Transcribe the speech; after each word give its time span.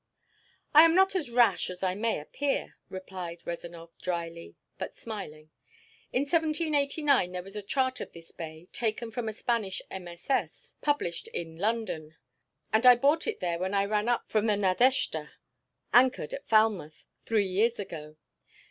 "I 0.73 0.81
am 0.81 0.95
not 0.95 1.15
as 1.15 1.29
rash 1.29 1.69
as 1.69 1.83
I 1.83 1.93
may 1.93 2.19
appear," 2.19 2.75
replied 2.89 3.43
Rezanov 3.45 3.91
dryly, 4.01 4.55
but 4.79 4.95
smiling. 4.95 5.51
"In 6.11 6.21
1789 6.21 7.31
there 7.31 7.43
was 7.43 7.55
a 7.55 7.61
chart 7.61 8.01
of 8.01 8.11
this 8.11 8.31
bay, 8.31 8.67
taken 8.73 9.11
from 9.11 9.29
a 9.29 9.33
Spanish 9.33 9.79
MSS., 9.91 10.75
published 10.81 11.27
in 11.27 11.55
London; 11.59 12.15
and 12.73 12.83
I 12.83 12.95
bought 12.95 13.27
it 13.27 13.41
there 13.41 13.59
when 13.59 13.75
I 13.75 13.85
ran 13.85 14.09
up 14.09 14.27
from 14.27 14.47
the 14.47 14.57
Nadeshda 14.57 15.33
anchored 15.93 16.33
at 16.33 16.47
Falmouth 16.47 17.05
three 17.23 17.45
years 17.45 17.77
ago. 17.77 18.15